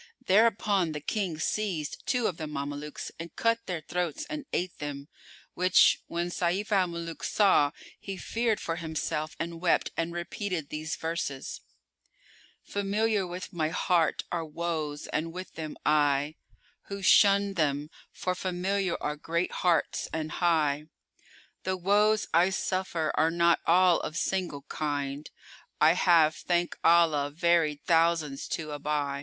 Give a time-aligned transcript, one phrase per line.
[0.25, 5.09] Thereupon the King seized two of the Mamelukes and cut their throats and ate them;
[5.53, 10.95] which, when Sayf al Muluk saw, he feared for himself and wept and repeated these
[10.95, 11.61] verses,
[12.63, 18.33] "Familiar with my heart are woes and with them I * Who shunned them; for
[18.33, 20.87] familiar are great hearts and high.
[21.61, 25.29] The woes I suffer are not all of single kind.
[25.57, 29.19] * I have, thank Allah, varied thousands to aby!"